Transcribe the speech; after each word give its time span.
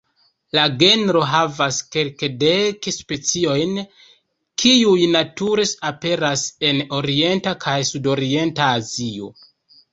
La 0.57 0.61
genro 0.83 1.19
havas 1.31 1.81
kelkdek 1.95 2.89
speciojn, 2.95 3.77
kiuj 4.65 4.97
nature 5.19 5.69
aperas 5.93 6.49
en 6.73 6.83
orienta 7.03 7.57
kaj 7.69 7.79
sudorienta 7.95 8.75
Azio. 8.83 9.35